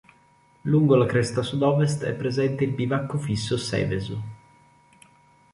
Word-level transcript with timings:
Lungo 0.73 0.95
la 0.95 1.05
cresta 1.05 1.43
sud-ovest 1.43 2.01
è 2.05 2.15
presente 2.15 2.63
il 2.63 2.71
bivacco 2.71 3.19
fisso 3.19 3.55
Seveso. 3.55 4.23